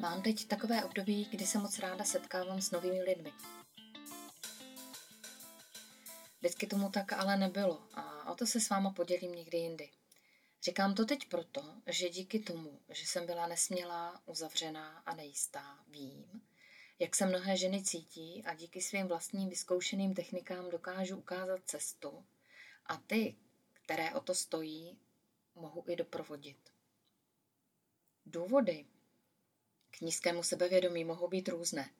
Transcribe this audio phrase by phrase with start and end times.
[0.00, 3.32] Mám teď takové období, kdy se moc ráda setkávám s novými lidmi.
[6.38, 9.90] Vždycky tomu tak ale nebylo a o to se s váma podělím někdy jindy.
[10.62, 16.42] Říkám to teď proto, že díky tomu, že jsem byla nesmělá, uzavřená a nejistá, vím,
[16.98, 22.24] jak se mnohé ženy cítí a díky svým vlastním vyzkoušeným technikám dokážu ukázat cestu
[22.86, 23.36] a ty,
[23.72, 24.98] které o to stojí,
[25.54, 26.72] mohu i doprovodit.
[28.26, 28.86] Důvody,
[29.90, 31.90] k nízkému sebevědomí mohou být různé.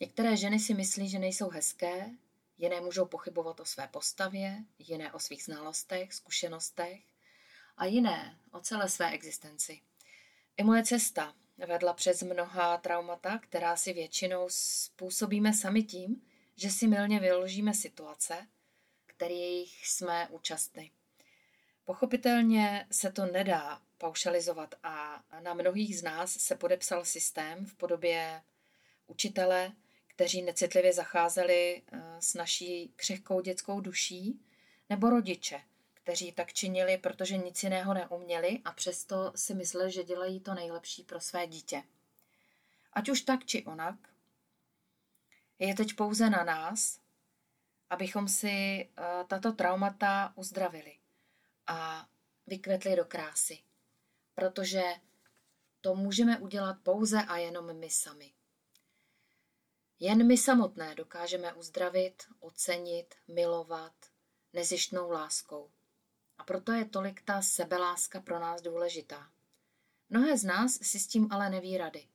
[0.00, 2.10] Některé ženy si myslí, že nejsou hezké,
[2.58, 7.02] jiné můžou pochybovat o své postavě, jiné o svých znalostech, zkušenostech
[7.76, 9.80] a jiné o celé své existenci.
[10.56, 11.34] I moje cesta
[11.66, 16.22] vedla přes mnoha traumata, která si většinou způsobíme sami tím,
[16.56, 18.46] že si milně vyložíme situace,
[19.06, 20.90] kterých jsme účastní.
[21.86, 28.42] Pochopitelně se to nedá paušalizovat a na mnohých z nás se podepsal systém v podobě
[29.06, 29.72] učitele,
[30.06, 34.40] kteří necitlivě zacházeli eh, s naší křehkou dětskou duší,
[34.90, 35.60] nebo rodiče,
[35.94, 41.02] kteří tak činili, protože nic jiného neuměli a přesto si mysleli, že dělají to nejlepší
[41.02, 41.82] pro své dítě.
[42.92, 43.96] Ať už tak či onak,
[45.58, 47.00] je teď pouze na nás,
[47.90, 50.96] abychom si eh, tato traumata uzdravili
[51.66, 52.08] a
[52.46, 53.58] vykvetli do krásy
[54.36, 54.82] protože
[55.80, 58.32] to můžeme udělat pouze a jenom my sami.
[60.00, 63.92] Jen my samotné dokážeme uzdravit, ocenit, milovat
[64.52, 65.70] nezištnou láskou.
[66.38, 69.30] A proto je tolik ta sebeláska pro nás důležitá.
[70.10, 72.06] Mnohé z nás si s tím ale neví rady.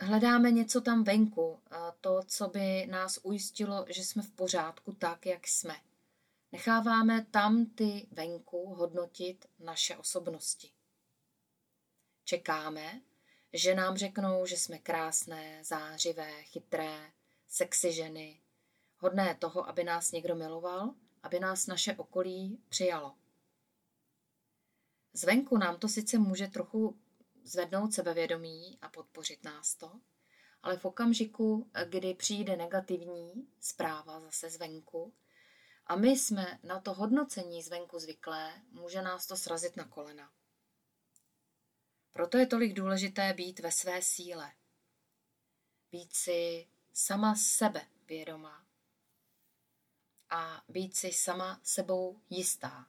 [0.00, 1.60] Hledáme něco tam venku,
[2.00, 5.76] to, co by nás ujistilo, že jsme v pořádku tak, jak jsme–
[6.52, 10.70] Necháváme tam ty venku hodnotit naše osobnosti.
[12.24, 13.00] Čekáme,
[13.52, 17.12] že nám řeknou, že jsme krásné, zářivé, chytré,
[17.48, 18.40] sexy ženy,
[18.98, 23.16] hodné toho, aby nás někdo miloval, aby nás naše okolí přijalo.
[25.12, 26.98] Zvenku nám to sice může trochu
[27.44, 30.00] zvednout sebevědomí a podpořit nás to,
[30.62, 35.12] ale v okamžiku, kdy přijde negativní zpráva zase zvenku,
[35.86, 40.30] a my jsme na to hodnocení zvenku zvyklé, může nás to srazit na kolena.
[42.12, 44.52] Proto je tolik důležité být ve své síle.
[45.92, 48.66] Být si sama sebe vědomá.
[50.30, 52.86] A být si sama sebou jistá.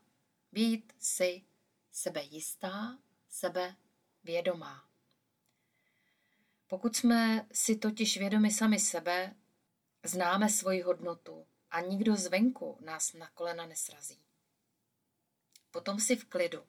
[0.51, 1.43] Být si
[1.91, 2.99] sebe jistá,
[3.29, 3.75] sebe
[4.23, 4.89] vědomá.
[6.67, 9.35] Pokud jsme si totiž vědomi sami sebe,
[10.03, 14.19] známe svoji hodnotu, a nikdo zvenku nás na kolena nesrazí.
[15.71, 16.67] Potom si v klidu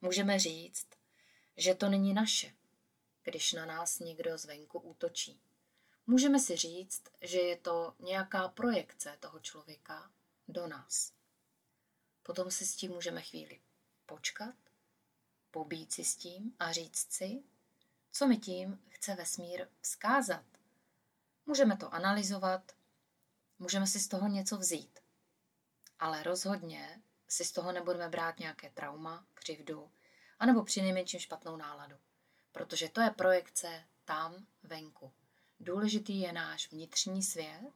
[0.00, 0.86] můžeme říct,
[1.56, 2.54] že to není naše,
[3.22, 5.40] když na nás někdo zvenku útočí.
[6.06, 10.10] Můžeme si říct, že je to nějaká projekce toho člověka
[10.48, 11.12] do nás.
[12.22, 13.60] Potom si s tím můžeme chvíli
[14.06, 14.54] počkat,
[15.50, 17.42] pobít si s tím a říct si,
[18.12, 20.44] co mi tím chce vesmír vzkázat.
[21.46, 22.75] Můžeme to analyzovat,
[23.58, 24.98] Můžeme si z toho něco vzít.
[25.98, 29.90] Ale rozhodně si z toho nebudeme brát nějaké trauma, křivdu,
[30.38, 31.96] anebo přinejmenším špatnou náladu.
[32.52, 35.12] Protože to je projekce tam venku.
[35.60, 37.72] Důležitý je náš vnitřní svět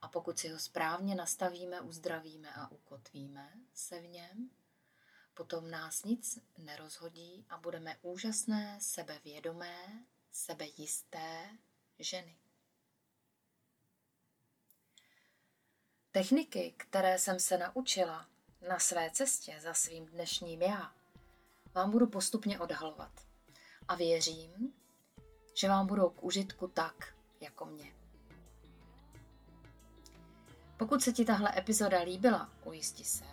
[0.00, 4.50] a pokud si ho správně nastavíme, uzdravíme a ukotvíme se v něm,
[5.34, 11.58] potom nás nic nerozhodí a budeme úžasné, sebevědomé, sebejisté
[11.98, 12.38] ženy.
[16.12, 18.26] Techniky, které jsem se naučila
[18.68, 20.92] na své cestě za svým dnešním já,
[21.74, 23.12] vám budu postupně odhalovat.
[23.88, 24.72] A věřím,
[25.54, 27.92] že vám budou k užitku tak, jako mě.
[30.76, 33.24] Pokud se ti tahle epizoda líbila, ujisti se,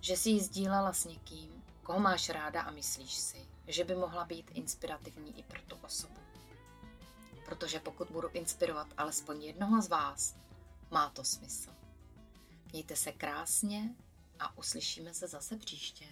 [0.00, 4.24] že si ji sdílela s někým, koho máš ráda a myslíš si, že by mohla
[4.24, 6.20] být inspirativní i pro tu osobu.
[7.44, 10.36] Protože pokud budu inspirovat alespoň jednoho z vás,
[10.90, 11.80] má to smysl.
[12.72, 13.94] Mějte se krásně
[14.38, 16.04] a uslyšíme se zase příště.